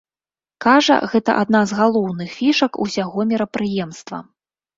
[0.65, 4.17] Кажа, гэта адна з галоўных фішак усяго мерапрыемства.